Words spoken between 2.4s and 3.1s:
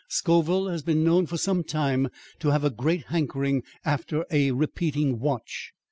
have a great